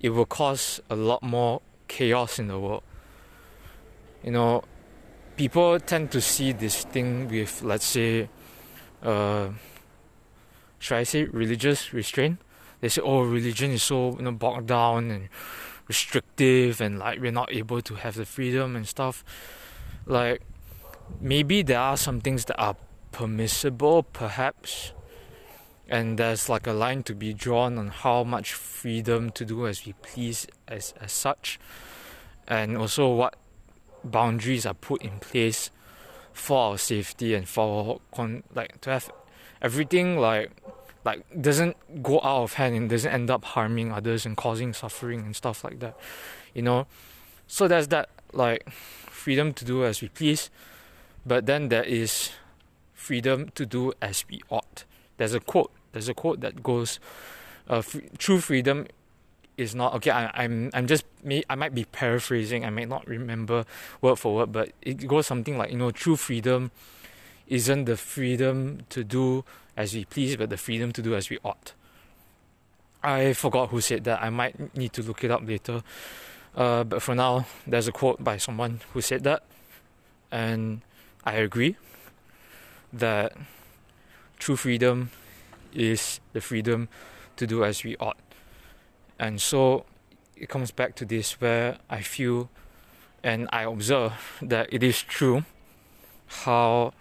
it 0.00 0.10
will 0.10 0.26
cause 0.26 0.80
a 0.90 0.96
lot 0.96 1.22
more 1.22 1.60
chaos 1.88 2.38
in 2.38 2.48
the 2.48 2.58
world. 2.58 2.82
You 4.22 4.32
know, 4.32 4.64
people 5.36 5.80
tend 5.80 6.10
to 6.12 6.20
see 6.20 6.52
this 6.52 6.84
thing 6.84 7.28
with, 7.28 7.62
let's 7.62 7.84
say, 7.86 8.28
uh, 9.02 9.48
should 10.78 10.96
I 10.96 11.02
say, 11.04 11.24
religious 11.24 11.92
restraint? 11.92 12.38
they 12.80 12.88
say, 12.88 13.02
oh, 13.02 13.22
religion 13.22 13.72
is 13.72 13.82
so 13.82 14.16
you 14.16 14.22
know 14.22 14.32
bogged 14.32 14.66
down 14.68 15.10
and 15.10 15.28
restrictive, 15.86 16.80
and 16.80 16.98
like 16.98 17.20
we're 17.20 17.32
not 17.32 17.52
able 17.52 17.80
to 17.82 17.94
have 17.96 18.14
the 18.14 18.24
freedom 18.24 18.76
and 18.76 18.86
stuff. 18.86 19.24
Like 20.06 20.42
maybe 21.20 21.62
there 21.62 21.80
are 21.80 21.96
some 21.96 22.20
things 22.20 22.44
that 22.46 22.60
are 22.60 22.76
permissible, 23.10 24.04
perhaps, 24.04 24.92
and 25.88 26.18
there's 26.18 26.48
like 26.48 26.66
a 26.66 26.72
line 26.72 27.02
to 27.04 27.14
be 27.14 27.32
drawn 27.34 27.78
on 27.78 27.88
how 27.88 28.22
much 28.24 28.52
freedom 28.52 29.30
to 29.30 29.44
do 29.44 29.66
as 29.66 29.84
we 29.84 29.94
please 29.94 30.46
as 30.68 30.94
as 31.00 31.12
such, 31.12 31.58
and 32.46 32.76
also 32.76 33.08
what 33.08 33.34
boundaries 34.04 34.64
are 34.64 34.74
put 34.74 35.02
in 35.02 35.18
place 35.18 35.70
for 36.32 36.70
our 36.70 36.78
safety 36.78 37.34
and 37.34 37.48
for 37.48 38.00
con- 38.14 38.44
like 38.54 38.80
to 38.80 38.90
have 38.90 39.10
everything 39.62 40.18
like 40.18 40.50
like 41.04 41.24
doesn't 41.40 41.76
go 42.02 42.18
out 42.20 42.42
of 42.42 42.54
hand 42.54 42.74
and 42.74 42.90
doesn't 42.90 43.10
end 43.10 43.30
up 43.30 43.44
harming 43.44 43.92
others 43.92 44.26
and 44.26 44.36
causing 44.36 44.72
suffering 44.72 45.20
and 45.20 45.34
stuff 45.34 45.64
like 45.64 45.78
that 45.80 45.96
you 46.54 46.62
know 46.62 46.86
so 47.46 47.68
there's 47.68 47.88
that 47.88 48.08
like 48.32 48.68
freedom 48.70 49.52
to 49.52 49.64
do 49.64 49.84
as 49.84 50.02
we 50.02 50.08
please 50.08 50.50
but 51.24 51.46
then 51.46 51.68
there 51.68 51.84
is 51.84 52.30
freedom 52.92 53.48
to 53.54 53.64
do 53.64 53.92
as 54.02 54.24
we 54.30 54.40
ought 54.50 54.84
there's 55.16 55.34
a 55.34 55.40
quote 55.40 55.70
there's 55.92 56.08
a 56.08 56.14
quote 56.14 56.40
that 56.40 56.62
goes 56.62 57.00
uh, 57.68 57.82
true 58.18 58.40
freedom 58.40 58.86
is 59.58 59.74
not 59.74 59.92
okay. 59.94 60.10
I, 60.10 60.30
I'm 60.34 60.70
I'm 60.72 60.86
just 60.86 61.04
may 61.22 61.42
I 61.50 61.56
might 61.56 61.74
be 61.74 61.84
paraphrasing. 61.84 62.64
I 62.64 62.70
may 62.70 62.86
not 62.86 63.06
remember 63.06 63.66
word 64.00 64.16
for 64.16 64.36
word, 64.36 64.52
but 64.52 64.70
it 64.80 65.06
goes 65.06 65.26
something 65.26 65.58
like 65.58 65.70
you 65.70 65.76
know, 65.76 65.90
true 65.90 66.16
freedom 66.16 66.70
isn't 67.48 67.84
the 67.86 67.96
freedom 67.96 68.82
to 68.90 69.02
do 69.02 69.44
as 69.76 69.94
we 69.94 70.04
please, 70.04 70.36
but 70.36 70.50
the 70.50 70.56
freedom 70.56 70.92
to 70.92 71.02
do 71.02 71.14
as 71.14 71.30
we 71.30 71.38
ought. 71.44 71.72
I 73.02 73.32
forgot 73.32 73.70
who 73.70 73.80
said 73.80 74.04
that. 74.04 74.22
I 74.22 74.30
might 74.30 74.76
need 74.76 74.92
to 74.94 75.02
look 75.02 75.24
it 75.24 75.30
up 75.30 75.46
later. 75.46 75.82
Uh, 76.54 76.84
but 76.84 77.02
for 77.02 77.14
now, 77.14 77.46
there's 77.66 77.88
a 77.88 77.92
quote 77.92 78.22
by 78.22 78.36
someone 78.36 78.80
who 78.92 79.00
said 79.00 79.24
that, 79.24 79.44
and 80.32 80.82
I 81.24 81.34
agree 81.34 81.76
that 82.92 83.36
true 84.38 84.56
freedom 84.56 85.10
is 85.72 86.20
the 86.32 86.40
freedom 86.40 86.88
to 87.36 87.46
do 87.46 87.64
as 87.64 87.84
we 87.84 87.96
ought. 87.98 88.18
And 89.18 89.40
so 89.40 89.84
it 90.36 90.48
comes 90.48 90.70
back 90.70 90.94
to 90.96 91.04
this 91.04 91.40
where 91.40 91.78
I 91.90 92.02
feel 92.02 92.50
and 93.22 93.48
I 93.52 93.64
observe 93.64 94.38
that 94.42 94.72
it 94.72 94.82
is 94.82 95.02
true 95.02 95.44
how 96.44 96.92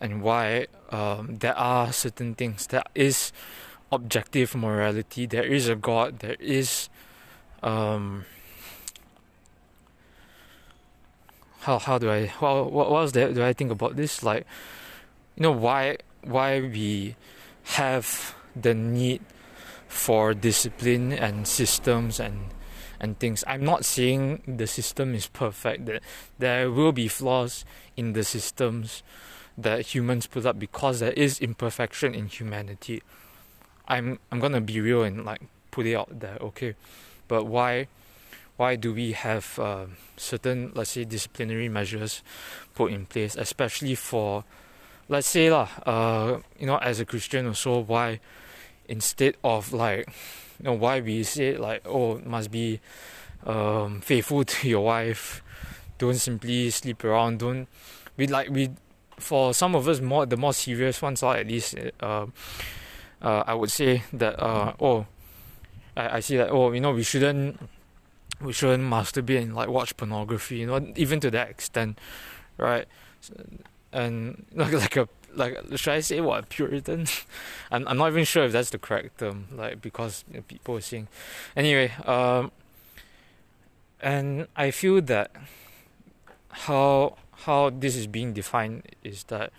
and 0.00 0.22
why 0.22 0.66
um, 0.90 1.36
there 1.36 1.56
are 1.56 1.92
certain 1.92 2.34
things. 2.34 2.66
There 2.66 2.82
is 2.94 3.32
objective 3.90 4.54
morality, 4.54 5.26
there 5.26 5.44
is 5.44 5.68
a 5.68 5.76
God, 5.76 6.20
there 6.20 6.36
is. 6.38 6.88
Um, 7.62 8.26
how 11.60 11.78
how 11.78 11.96
do 11.96 12.10
I 12.10 12.26
what 12.40 12.72
what 12.72 12.90
else 12.90 13.12
do 13.12 13.42
I 13.42 13.54
think 13.54 13.70
about 13.70 13.96
this 13.96 14.22
like 14.22 14.44
you 15.34 15.42
know 15.42 15.52
why 15.52 15.96
why 16.22 16.60
we 16.60 17.16
have 17.80 18.34
the 18.54 18.74
need 18.74 19.22
for 19.88 20.34
discipline 20.34 21.12
and 21.12 21.48
systems 21.48 22.20
and 22.20 22.50
and 23.00 23.18
things. 23.18 23.44
I'm 23.46 23.64
not 23.64 23.84
saying 23.84 24.42
the 24.46 24.66
system 24.66 25.14
is 25.14 25.26
perfect. 25.26 25.86
That 25.86 26.02
there 26.38 26.70
will 26.70 26.92
be 26.92 27.08
flaws 27.08 27.64
in 27.96 28.12
the 28.12 28.24
systems 28.24 29.02
that 29.56 29.94
humans 29.94 30.26
put 30.26 30.46
up 30.46 30.58
because 30.58 31.00
there 31.00 31.12
is 31.12 31.40
imperfection 31.40 32.14
in 32.14 32.26
humanity. 32.26 33.02
I'm 33.86 34.18
I'm 34.30 34.40
gonna 34.40 34.60
be 34.60 34.80
real 34.80 35.02
and 35.02 35.24
like 35.24 35.42
put 35.70 35.86
it 35.86 35.94
out 35.94 36.20
there, 36.20 36.38
okay? 36.40 36.74
But 37.28 37.44
why 37.44 37.88
why 38.56 38.76
do 38.76 38.94
we 38.94 39.12
have 39.12 39.58
uh, 39.58 39.86
certain 40.16 40.72
let's 40.74 40.90
say 40.90 41.04
disciplinary 41.04 41.68
measures 41.68 42.22
put 42.74 42.92
in 42.92 43.06
place, 43.06 43.36
especially 43.36 43.94
for 43.94 44.44
let's 45.08 45.28
say 45.28 45.50
lah, 45.50 45.68
uh, 45.86 46.38
you 46.58 46.66
know, 46.66 46.78
as 46.78 47.00
a 47.00 47.04
Christian 47.04 47.46
also 47.46 47.80
why 47.80 48.20
instead 48.88 49.36
of 49.44 49.72
like 49.72 50.08
you 50.58 50.64
know 50.64 50.72
why 50.72 51.00
we 51.00 51.22
say 51.22 51.56
like 51.56 51.82
oh 51.86 52.18
must 52.24 52.50
be 52.50 52.80
um, 53.46 54.00
faithful 54.00 54.44
to 54.52 54.68
your 54.68 54.84
wife 54.84 55.42
don't 55.98 56.16
simply 56.16 56.70
sleep 56.70 57.04
around 57.04 57.38
don't 57.38 57.68
we 58.16 58.26
like 58.26 58.50
we 58.50 58.70
for 59.18 59.54
some 59.54 59.74
of 59.74 59.88
us 59.88 60.00
more 60.00 60.26
the 60.26 60.36
more 60.36 60.52
serious 60.52 61.00
ones 61.00 61.22
are 61.22 61.36
at 61.36 61.46
least 61.46 61.74
uh, 62.00 62.26
uh, 63.22 63.44
I 63.46 63.54
would 63.54 63.70
say 63.70 64.02
that 64.12 64.40
uh, 64.42 64.74
oh 64.80 65.06
I, 65.96 66.16
I 66.16 66.20
see 66.20 66.36
that 66.36 66.50
oh 66.50 66.72
you 66.72 66.80
know 66.80 66.92
we 66.92 67.02
shouldn't 67.02 67.60
we 68.40 68.52
shouldn't 68.52 68.84
masturbate 68.84 69.42
and 69.42 69.54
like 69.54 69.68
watch 69.68 69.96
pornography 69.96 70.58
you 70.58 70.66
know 70.66 70.92
even 70.96 71.20
to 71.20 71.30
that 71.30 71.48
extent 71.50 71.98
right 72.58 72.86
and 73.92 74.44
like 74.54 74.72
like 74.72 74.96
a 74.96 75.08
like 75.36 75.58
should 75.76 75.94
I 75.94 76.00
say 76.00 76.20
what 76.20 76.48
Puritan? 76.48 77.06
I'm 77.70 77.86
I'm 77.88 77.96
not 77.96 78.08
even 78.08 78.24
sure 78.24 78.44
if 78.44 78.52
that's 78.52 78.70
the 78.70 78.78
correct 78.78 79.18
term. 79.18 79.46
Like 79.52 79.80
because 79.80 80.24
people 80.48 80.76
are 80.76 80.80
saying, 80.80 81.08
anyway. 81.56 81.92
Um, 82.04 82.52
and 84.00 84.46
I 84.54 84.70
feel 84.70 85.00
that 85.02 85.30
how 86.50 87.16
how 87.44 87.70
this 87.70 87.96
is 87.96 88.06
being 88.06 88.32
defined 88.32 88.82
is 89.02 89.24
that 89.24 89.52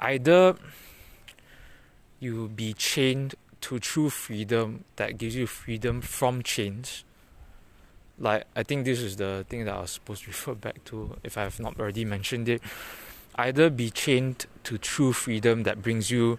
either 0.00 0.56
you 2.20 2.48
be 2.48 2.72
chained 2.72 3.34
to 3.60 3.78
true 3.78 4.10
freedom 4.10 4.84
that 4.96 5.18
gives 5.18 5.34
you 5.34 5.46
freedom 5.46 6.00
from 6.00 6.42
chains. 6.42 7.04
Like 8.18 8.44
I 8.54 8.62
think 8.62 8.84
this 8.84 9.00
is 9.00 9.16
the 9.16 9.44
thing 9.48 9.64
that 9.64 9.74
I 9.74 9.80
was 9.80 9.92
supposed 9.92 10.24
to 10.24 10.30
refer 10.34 10.54
back 10.54 10.84
to 10.84 11.16
if 11.22 11.38
I 11.38 11.42
have 11.42 11.60
not 11.60 11.78
already 11.78 12.04
mentioned 12.04 12.48
it 12.48 12.62
either 13.36 13.70
be 13.70 13.90
chained 13.90 14.46
to 14.62 14.78
true 14.78 15.12
freedom 15.12 15.64
that 15.64 15.82
brings 15.82 16.10
you 16.10 16.38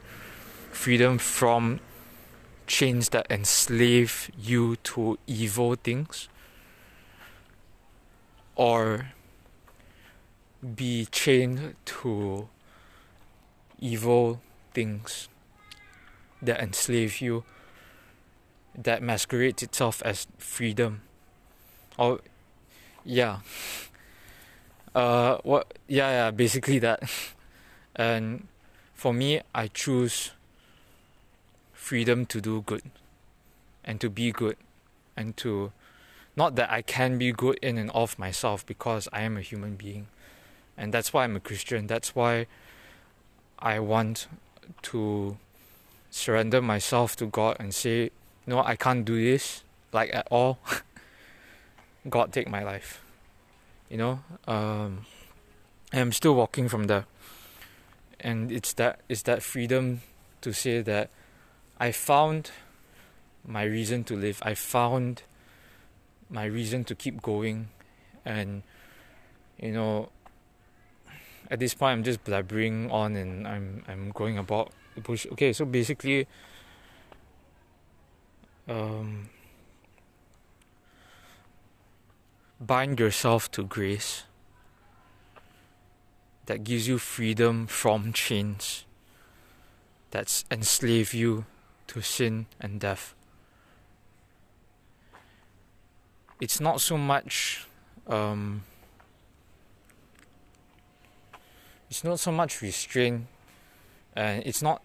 freedom 0.71 1.17
from 1.17 1.79
chains 2.67 3.09
that 3.09 3.25
enslave 3.29 4.31
you 4.37 4.75
to 4.77 5.17
evil 5.27 5.75
things, 5.75 6.29
or 8.55 9.11
be 10.75 11.05
chained 11.11 11.75
to 11.85 12.47
evil 13.79 14.41
things 14.73 15.27
that 16.41 16.59
enslave 16.59 17.21
you 17.21 17.43
that 18.77 19.01
masquerades 19.01 19.63
itself 19.63 20.01
as 20.03 20.27
freedom 20.37 21.01
or 21.97 22.19
yeah 23.03 23.39
uh, 24.95 25.37
what? 25.43 25.77
Yeah, 25.87 26.09
yeah. 26.09 26.31
Basically 26.31 26.79
that. 26.79 27.03
and 27.95 28.47
for 28.93 29.13
me, 29.13 29.41
I 29.53 29.67
choose 29.67 30.31
freedom 31.73 32.25
to 32.27 32.41
do 32.41 32.61
good, 32.61 32.83
and 33.83 33.99
to 34.01 34.09
be 34.09 34.31
good, 34.31 34.57
and 35.15 35.37
to 35.37 35.71
not 36.35 36.55
that 36.55 36.71
I 36.71 36.81
can 36.81 37.17
be 37.17 37.31
good 37.31 37.59
in 37.61 37.77
and 37.77 37.91
of 37.91 38.17
myself 38.17 38.65
because 38.65 39.07
I 39.13 39.21
am 39.21 39.37
a 39.37 39.41
human 39.41 39.75
being, 39.75 40.07
and 40.77 40.93
that's 40.93 41.13
why 41.13 41.23
I'm 41.23 41.35
a 41.35 41.39
Christian. 41.39 41.87
That's 41.87 42.15
why 42.15 42.47
I 43.59 43.79
want 43.79 44.27
to 44.83 45.37
surrender 46.11 46.61
myself 46.61 47.15
to 47.17 47.25
God 47.25 47.57
and 47.59 47.73
say, 47.73 48.11
no, 48.45 48.59
I 48.59 48.75
can't 48.75 49.05
do 49.05 49.21
this 49.21 49.63
like 49.91 50.13
at 50.13 50.27
all. 50.29 50.59
God 52.09 52.33
take 52.33 52.49
my 52.49 52.63
life. 52.63 53.01
You 53.89 53.97
know? 53.97 54.19
Um, 54.47 55.05
I'm 55.93 56.11
still 56.11 56.35
walking 56.35 56.67
from 56.67 56.85
there. 56.85 57.05
And 58.19 58.51
it's 58.51 58.73
that 58.73 58.99
it's 59.07 59.21
that 59.23 59.43
freedom 59.43 60.01
to 60.41 60.51
say 60.53 60.81
that 60.81 61.09
I 61.79 61.91
found 61.91 62.51
my 63.45 63.63
reason 63.63 64.03
to 64.05 64.15
live. 64.15 64.41
I 64.41 64.55
found 64.55 65.23
my 66.29 66.45
reason 66.45 66.83
to 66.85 66.95
keep 66.95 67.21
going. 67.21 67.69
And 68.23 68.63
you 69.59 69.71
know 69.71 70.09
at 71.49 71.59
this 71.59 71.73
point 71.73 71.93
I'm 71.93 72.03
just 72.03 72.23
blabbering 72.23 72.91
on 72.91 73.15
and 73.15 73.47
I'm 73.47 73.83
I'm 73.87 74.11
going 74.11 74.37
about 74.37 74.71
the 74.95 75.01
bush 75.01 75.25
okay 75.31 75.53
so 75.53 75.65
basically 75.65 76.27
um 78.67 79.29
bind 82.59 82.99
yourself 82.99 83.51
to 83.51 83.63
grace 83.63 84.23
that 86.45 86.63
gives 86.63 86.87
you 86.87 86.97
freedom 86.97 87.67
from 87.67 88.13
chains 88.13 88.85
that 90.11 90.43
enslave 90.49 91.13
you 91.13 91.45
to 91.87 92.01
sin 92.01 92.45
and 92.59 92.79
death. 92.79 93.13
It's 96.39 96.59
not 96.59 96.81
so 96.81 96.97
much 96.97 97.67
um, 98.07 98.63
it's 101.89 102.03
not 102.03 102.19
so 102.19 102.31
much 102.31 102.61
restraint 102.61 103.27
and 104.15 104.43
it's 104.45 104.61
not 104.61 104.81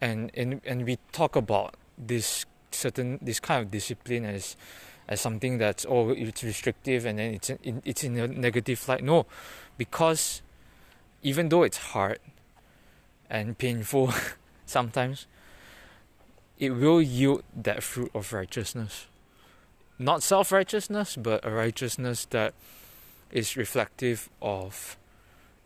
and 0.00 0.30
and 0.34 0.60
and 0.64 0.86
we 0.86 0.98
talk 1.12 1.36
about 1.36 1.74
this 1.98 2.46
certain 2.70 3.18
this 3.20 3.40
kind 3.40 3.64
of 3.64 3.70
discipline 3.70 4.24
as 4.24 4.56
as 5.08 5.20
something 5.20 5.58
that's 5.58 5.84
oh 5.88 6.10
it's 6.10 6.42
restrictive 6.42 7.04
and 7.04 7.18
then 7.18 7.34
it's 7.34 7.50
in, 7.50 7.82
it's 7.84 8.04
in 8.04 8.16
a 8.16 8.28
negative 8.28 8.88
light. 8.88 9.02
No, 9.02 9.26
because 9.76 10.40
even 11.22 11.48
though 11.48 11.64
it's 11.64 11.78
hard 11.78 12.20
and 13.28 13.58
painful 13.58 14.14
sometimes, 14.66 15.26
it 16.58 16.70
will 16.70 17.02
yield 17.02 17.42
that 17.54 17.82
fruit 17.82 18.10
of 18.14 18.32
righteousness. 18.32 19.06
Not 19.98 20.22
self 20.22 20.52
righteousness, 20.52 21.16
but 21.16 21.44
a 21.44 21.50
righteousness 21.50 22.24
that 22.30 22.54
is 23.32 23.56
reflective 23.56 24.30
of 24.40 24.96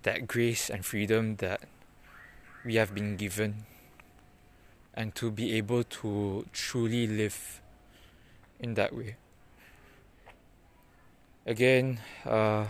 that 0.05 0.27
grace 0.27 0.71
and 0.71 0.85
freedom 0.85 1.37
that 1.37 1.61
we 2.65 2.77
have 2.77 2.95
been 2.95 3.17
given 3.17 3.67
and 4.95 5.15
to 5.15 5.31
be 5.31 5.53
able 5.55 5.83
to 5.83 6.47
truly 6.53 7.07
live 7.07 7.61
in 8.61 8.75
that 8.75 8.95
way. 8.95 9.17
Again, 11.47 12.01
uh, 12.25 12.67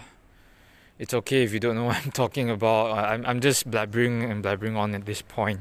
it's 0.99 1.15
okay 1.15 1.45
if 1.45 1.53
you 1.53 1.61
don't 1.61 1.77
know 1.77 1.85
what 1.91 2.05
I'm 2.05 2.13
talking 2.13 2.51
about. 2.51 2.97
I'm, 2.97 3.25
I'm 3.27 3.41
just 3.41 3.71
blabbering 3.71 4.29
and 4.29 4.43
blabbering 4.43 4.77
on 4.77 4.95
at 4.95 5.05
this 5.05 5.23
point. 5.23 5.61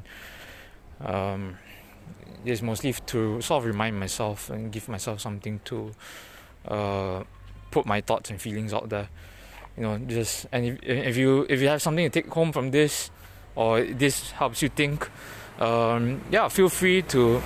Um, 1.02 1.58
it's 2.46 2.62
mostly 2.62 2.94
to 2.94 3.42
sort 3.42 3.64
of 3.64 3.66
remind 3.66 4.00
myself 4.00 4.50
and 4.50 4.72
give 4.72 4.88
myself 4.88 5.22
something 5.22 5.60
to 5.66 5.92
uh, 6.68 7.24
put 7.72 7.86
my 7.86 8.02
thoughts 8.02 8.30
and 8.30 8.42
feelings 8.42 8.74
out 8.74 8.90
there. 8.90 9.10
You 9.78 9.84
know, 9.84 9.98
just 9.98 10.46
and 10.52 10.66
if, 10.66 10.84
if 10.84 11.18
you 11.18 11.46
if 11.50 11.62
you 11.62 11.68
have 11.68 11.82
something 11.82 12.10
to 12.10 12.22
take 12.22 12.32
home 12.32 12.52
from 12.52 12.72
this, 12.72 13.10
or 13.56 13.82
this 13.82 14.32
helps 14.32 14.62
you 14.62 14.70
think, 14.70 15.10
um, 15.60 16.22
yeah, 16.32 16.48
feel 16.48 16.70
free 16.70 17.02
to. 17.14 17.42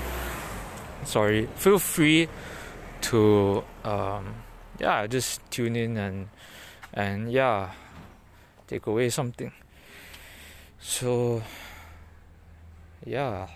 Sorry, 1.06 1.48
feel 1.56 1.80
free 1.80 2.28
to 3.02 3.64
um, 3.84 4.36
yeah, 4.80 5.08
just 5.08 5.40
tune 5.52 5.76
in 5.76 5.98
and 5.98 6.30
and 6.94 7.32
yeah, 7.32 7.72
take 8.68 8.88
away 8.88 9.10
something. 9.10 9.52
So 10.80 11.42
yeah. 13.06 13.48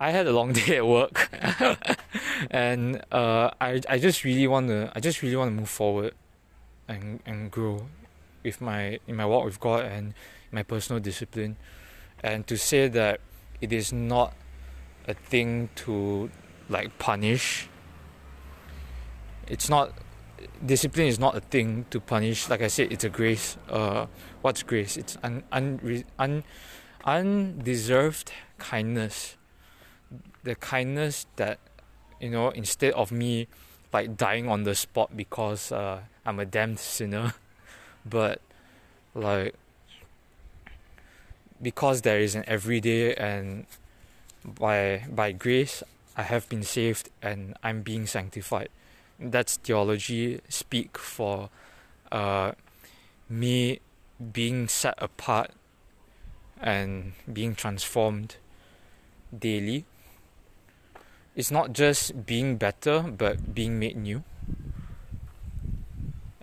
I 0.00 0.10
had 0.10 0.26
a 0.26 0.32
long 0.32 0.52
day 0.58 0.78
at 0.78 0.86
work, 0.86 1.30
and 2.50 3.00
uh, 3.12 3.50
I 3.60 3.80
I 3.88 3.98
just 3.98 4.24
really 4.24 4.48
want 4.48 4.66
to 4.66 4.90
I 4.96 4.98
just 4.98 5.22
really 5.22 5.36
want 5.36 5.52
to 5.52 5.54
move 5.54 5.68
forward, 5.68 6.12
and 6.88 7.20
and 7.26 7.50
grow, 7.50 7.86
with 8.44 8.60
my 8.60 8.98
in 9.06 9.16
my 9.16 9.26
walk 9.26 9.44
with 9.44 9.60
God 9.60 9.84
and 9.84 10.14
my 10.50 10.62
personal 10.62 11.00
discipline, 11.00 11.56
and 12.22 12.46
to 12.46 12.56
say 12.56 12.88
that 12.88 13.20
it 13.60 13.72
is 13.72 13.92
not 13.92 14.34
a 15.06 15.14
thing 15.14 15.70
to 15.76 16.30
like 16.68 16.98
punish. 16.98 17.68
It's 19.46 19.68
not 19.68 19.92
discipline 20.64 21.06
is 21.06 21.18
not 21.18 21.36
a 21.36 21.40
thing 21.40 21.86
to 21.90 22.00
punish. 22.00 22.48
Like 22.48 22.62
I 22.62 22.68
said, 22.68 22.92
it's 22.92 23.04
a 23.04 23.10
grace. 23.10 23.56
Uh, 23.68 24.06
what's 24.40 24.62
grace? 24.62 24.96
It's 24.96 25.16
un, 25.22 25.42
un, 25.52 26.04
un 26.18 26.44
undeserved 27.04 28.30
kindness 28.58 29.36
the 30.44 30.54
kindness 30.56 31.26
that 31.36 31.58
you 32.20 32.30
know 32.30 32.50
instead 32.50 32.92
of 32.94 33.12
me 33.12 33.48
like 33.92 34.16
dying 34.16 34.48
on 34.48 34.64
the 34.64 34.74
spot 34.74 35.16
because 35.16 35.72
uh, 35.72 36.00
I'm 36.24 36.38
a 36.38 36.44
damned 36.46 36.78
sinner, 36.78 37.34
but 38.06 38.40
like 39.14 39.54
because 41.60 42.02
there 42.02 42.18
is 42.18 42.34
an 42.34 42.44
everyday 42.46 43.14
and 43.14 43.66
by 44.44 45.04
by 45.08 45.32
grace 45.32 45.82
I 46.16 46.22
have 46.22 46.48
been 46.48 46.62
saved 46.62 47.10
and 47.22 47.56
I'm 47.62 47.82
being 47.82 48.06
sanctified. 48.06 48.68
That's 49.18 49.56
theology 49.56 50.40
speak 50.48 50.98
for 50.98 51.48
uh, 52.10 52.52
me 53.28 53.80
being 54.32 54.68
set 54.68 54.94
apart 54.98 55.52
and 56.60 57.12
being 57.32 57.54
transformed 57.54 58.36
daily 59.36 59.84
it's 61.34 61.50
not 61.50 61.72
just 61.72 62.26
being 62.26 62.56
better 62.56 63.00
but 63.02 63.54
being 63.54 63.78
made 63.78 63.96
new. 63.96 64.22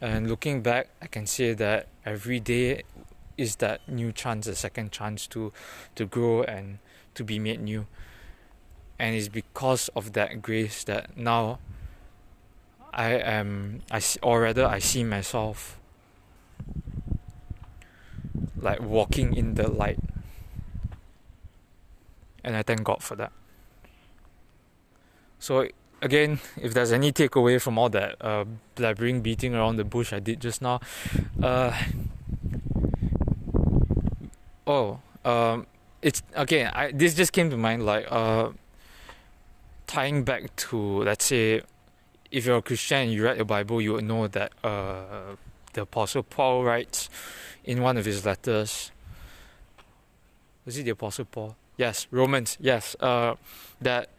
And 0.02 0.30
looking 0.30 0.62
back 0.62 0.89
i 1.02 1.08
can 1.08 1.25
say 1.25 1.54
that 1.54 1.88
every 2.06 2.39
day 2.39 2.84
is 3.38 3.58
that 3.58 3.88
new 3.88 4.12
chance 4.12 4.47
a 4.47 4.56
second 4.56 4.91
chance 4.91 5.28
to 5.28 5.52
to 5.95 6.06
grow 6.06 6.43
and 6.43 6.80
to 7.15 7.23
be 7.23 7.39
made 7.39 7.62
new. 7.62 7.86
And 8.97 9.15
it's 9.15 9.30
because 9.30 9.89
of 9.95 10.13
that 10.13 10.41
grace 10.41 10.84
that 10.86 11.15
now 11.17 11.60
i 12.93 13.12
am 13.12 13.82
i 13.91 14.02
or 14.23 14.41
rather 14.41 14.65
i 14.65 14.80
see 14.80 15.04
myself 15.04 15.80
like 18.58 18.82
walking 18.82 19.36
in 19.36 19.56
the 19.56 19.69
light. 19.69 19.99
And 22.43 22.56
i 22.56 22.63
thank 22.63 22.84
god 22.84 23.04
for 23.04 23.15
that 23.15 23.32
so 25.39 25.67
again, 26.02 26.39
if 26.62 26.73
there's 26.73 26.91
any 26.91 27.12
takeaway 27.12 27.62
from 27.62 27.78
all 27.78 27.89
that 27.89 28.15
uh, 28.21 28.45
blabbering, 28.75 29.21
beating 29.23 29.56
around 29.56 29.78
the 29.78 29.84
bush 29.84 30.13
I 30.13 30.19
did 30.19 30.39
just 30.39 30.62
now, 30.62 30.80
uh, 31.41 31.78
oh, 34.67 34.99
um, 35.25 35.67
it's 36.02 36.21
again. 36.34 36.71
I 36.73 36.91
this 36.91 37.13
just 37.13 37.34
came 37.34 37.49
to 37.49 37.58
mind 37.58 37.86
like 37.86 38.06
uh, 38.10 38.49
tying 39.88 40.23
back 40.23 40.56
to 40.56 41.04
let's 41.04 41.25
say, 41.25 41.62
if 42.32 42.45
you're 42.45 42.58
a 42.58 42.62
Christian 42.62 42.97
and 42.97 43.12
you 43.12 43.23
read 43.23 43.38
the 43.38 43.45
Bible, 43.45 43.82
you 43.82 43.93
would 43.93 44.06
know 44.06 44.28
that 44.28 44.54
uh, 44.63 45.36
the 45.73 45.82
Apostle 45.82 46.23
Paul 46.23 46.63
writes 46.63 47.10
in 47.63 47.82
one 47.82 47.97
of 47.97 48.06
his 48.06 48.25
letters. 48.25 48.91
Was 50.65 50.78
it 50.78 50.84
the 50.84 50.91
Apostle 50.91 51.25
Paul? 51.25 51.56
Yes, 51.78 52.08
Romans. 52.12 52.58
Yes, 52.60 52.95
uh, 52.99 53.36
that 53.82 54.10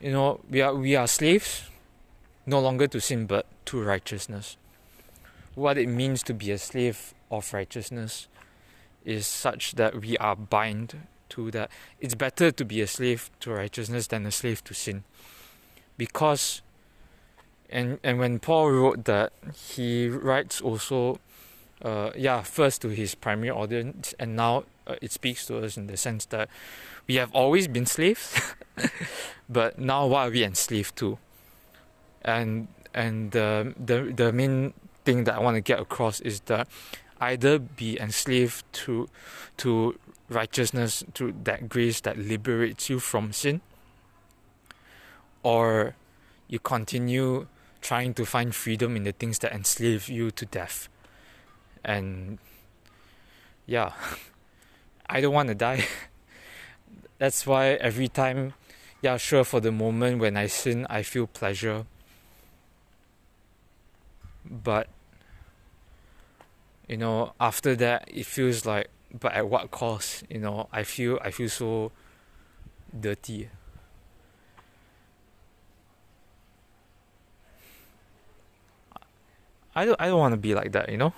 you 0.00 0.12
know, 0.12 0.40
we 0.48 0.62
are 0.62 0.74
we 0.74 0.96
are 0.96 1.06
slaves, 1.06 1.64
no 2.46 2.58
longer 2.58 2.86
to 2.88 3.00
sin 3.00 3.26
but 3.26 3.46
to 3.66 3.82
righteousness. 3.82 4.56
What 5.54 5.76
it 5.76 5.88
means 5.88 6.22
to 6.24 6.34
be 6.34 6.50
a 6.50 6.58
slave 6.58 7.14
of 7.30 7.52
righteousness 7.52 8.28
is 9.04 9.26
such 9.26 9.72
that 9.72 10.00
we 10.00 10.16
are 10.18 10.36
bind 10.36 11.06
to 11.30 11.50
that. 11.50 11.70
It's 12.00 12.14
better 12.14 12.50
to 12.50 12.64
be 12.64 12.80
a 12.80 12.86
slave 12.86 13.30
to 13.40 13.52
righteousness 13.52 14.06
than 14.06 14.24
a 14.26 14.30
slave 14.30 14.64
to 14.64 14.74
sin. 14.74 15.04
Because 15.98 16.62
and 17.68 17.98
and 18.02 18.18
when 18.18 18.38
Paul 18.38 18.70
wrote 18.70 19.04
that, 19.04 19.32
he 19.54 20.08
writes 20.08 20.60
also 20.60 21.18
uh, 21.82 22.10
yeah, 22.16 22.42
first 22.42 22.82
to 22.82 22.88
his 22.88 23.14
primary 23.14 23.50
audience, 23.50 24.14
and 24.18 24.36
now 24.36 24.64
uh, 24.86 24.96
it 25.00 25.12
speaks 25.12 25.46
to 25.46 25.58
us 25.58 25.76
in 25.76 25.86
the 25.86 25.96
sense 25.96 26.26
that 26.26 26.48
we 27.06 27.14
have 27.16 27.32
always 27.32 27.68
been 27.68 27.86
slaves, 27.86 28.38
but 29.48 29.78
now 29.78 30.06
what 30.06 30.28
are 30.28 30.30
we 30.30 30.44
enslaved 30.44 30.96
to? 30.96 31.18
And 32.22 32.68
and 32.92 33.30
the 33.32 33.74
the 33.78 34.12
the 34.14 34.32
main 34.32 34.74
thing 35.04 35.24
that 35.24 35.34
I 35.36 35.40
want 35.40 35.56
to 35.56 35.60
get 35.60 35.80
across 35.80 36.20
is 36.20 36.40
that 36.42 36.68
either 37.20 37.58
be 37.58 37.98
enslaved 37.98 38.70
to 38.84 39.08
to 39.58 39.98
righteousness, 40.28 41.02
to 41.14 41.34
that 41.44 41.68
grace 41.68 42.00
that 42.02 42.18
liberates 42.18 42.88
you 42.88 43.00
from 43.00 43.32
sin, 43.32 43.60
or 45.42 45.96
you 46.48 46.58
continue 46.58 47.46
trying 47.80 48.12
to 48.14 48.26
find 48.26 48.54
freedom 48.54 48.96
in 48.96 49.04
the 49.04 49.12
things 49.12 49.38
that 49.38 49.52
enslave 49.52 50.08
you 50.08 50.30
to 50.30 50.44
death. 50.46 50.88
And 51.84 52.38
yeah, 53.66 53.92
I 55.08 55.20
don't 55.20 55.32
want 55.32 55.48
to 55.48 55.54
die. 55.54 55.86
That's 57.18 57.46
why 57.46 57.74
every 57.74 58.08
time, 58.08 58.54
yeah, 59.02 59.16
sure, 59.16 59.44
for 59.44 59.60
the 59.60 59.72
moment 59.72 60.20
when 60.20 60.36
I 60.36 60.46
sin, 60.46 60.86
I 60.88 61.02
feel 61.02 61.26
pleasure. 61.26 61.84
But, 64.44 64.88
you 66.88 66.96
know, 66.96 67.34
after 67.38 67.76
that, 67.76 68.08
it 68.12 68.26
feels 68.26 68.64
like, 68.64 68.88
but 69.12 69.32
at 69.32 69.48
what 69.48 69.70
cost? 69.70 70.24
You 70.30 70.38
know, 70.38 70.68
I 70.72 70.82
feel, 70.82 71.18
I 71.22 71.30
feel 71.30 71.48
so 71.48 71.92
dirty. 72.98 73.50
I 79.74 79.84
don't, 79.84 80.00
I 80.00 80.06
don't 80.06 80.18
want 80.18 80.32
to 80.32 80.36
be 80.36 80.54
like 80.54 80.72
that, 80.72 80.88
you 80.88 80.96
know? 80.96 81.12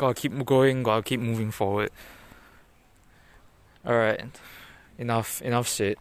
Gotta 0.00 0.14
keep 0.14 0.32
going, 0.46 0.82
gotta 0.82 1.02
keep 1.02 1.20
moving 1.20 1.50
forward. 1.50 1.90
Alright 3.84 4.24
enough 4.96 5.42
enough 5.42 5.68
said. 5.68 5.96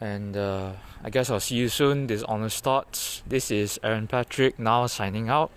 And 0.00 0.36
uh, 0.36 0.72
I 1.02 1.08
guess 1.08 1.30
I'll 1.30 1.40
see 1.40 1.56
you 1.56 1.68
soon. 1.68 2.08
This 2.08 2.20
is 2.20 2.24
honest 2.24 2.62
thoughts. 2.62 3.22
This 3.26 3.50
is 3.50 3.80
Aaron 3.82 4.06
Patrick 4.06 4.58
now 4.58 4.86
signing 4.86 5.30
out. 5.30 5.50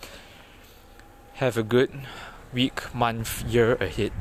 Have 1.44 1.58
a 1.58 1.64
good 1.64 1.92
week, 2.54 2.94
month, 2.96 3.44
year 3.44 3.76
ahead. 3.76 4.14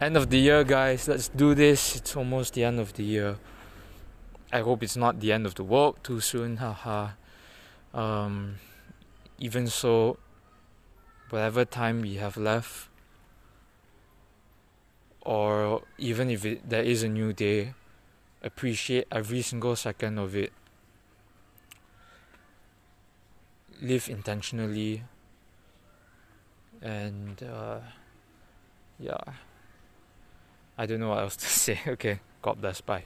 End 0.00 0.16
of 0.16 0.30
the 0.30 0.38
year, 0.38 0.64
guys. 0.64 1.06
Let's 1.06 1.28
do 1.28 1.54
this. 1.54 1.94
It's 1.94 2.16
almost 2.16 2.54
the 2.54 2.64
end 2.64 2.80
of 2.80 2.94
the 2.94 3.04
year. 3.04 3.36
I 4.52 4.58
hope 4.60 4.82
it's 4.82 4.96
not 4.96 5.20
the 5.20 5.30
end 5.30 5.46
of 5.46 5.54
the 5.54 5.62
world 5.62 5.98
too 6.02 6.18
soon. 6.18 6.56
Haha. 6.56 7.10
um, 7.94 8.56
even 9.38 9.68
so, 9.68 10.18
whatever 11.30 11.64
time 11.64 12.02
we 12.02 12.16
have 12.16 12.36
left, 12.36 12.88
or 15.22 15.82
even 15.98 16.30
if 16.30 16.44
it, 16.44 16.68
there 16.68 16.82
is 16.82 17.02
a 17.02 17.08
new 17.08 17.32
day, 17.32 17.74
appreciate 18.42 19.06
every 19.10 19.42
single 19.42 19.76
second 19.76 20.18
of 20.18 20.34
it. 20.34 20.52
Live 23.80 24.08
intentionally. 24.08 25.02
and 26.82 27.42
uh, 27.42 27.80
yeah, 28.98 29.18
I 30.76 30.86
don't 30.86 31.00
know 31.00 31.10
what 31.10 31.20
else 31.20 31.36
to 31.36 31.46
say. 31.64 31.80
Okay, 31.86 32.20
God 32.42 32.60
bless. 32.60 32.80
Bye. 32.80 33.04